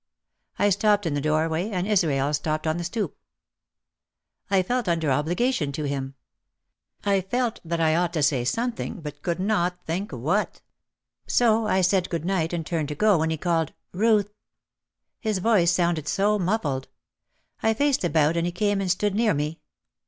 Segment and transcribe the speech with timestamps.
[0.57, 3.15] I stopped in the doorway and Israel stopped on the stoop.
[4.49, 6.15] I felt un der obligation to him.
[7.05, 10.61] I felt that I ought to say some thing but could not think what.
[11.27, 14.31] So I said good night and turned to go when he called "Ruth I"
[15.19, 16.87] His voice sounded so muffled.
[17.61, 19.59] I faced about and he came and stood near me.